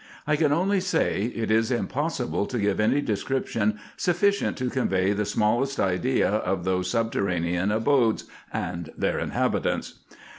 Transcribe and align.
I 0.25 0.35
can 0.35 0.49
truly 0.49 0.79
say, 0.79 1.25
it 1.25 1.51
is 1.51 1.69
impossible 1.69 2.47
to 2.47 2.57
give 2.57 2.79
any 2.79 3.01
description 3.01 3.79
sufficient 3.97 4.57
to 4.57 4.71
convey 4.71 5.13
the 5.13 5.25
smallest 5.25 5.79
idea 5.79 6.27
of 6.27 6.63
those 6.63 6.89
subterranean 6.89 7.71
abodes, 7.71 8.23
and 8.51 8.89
their 8.97 9.19
inhabitants. 9.19 9.99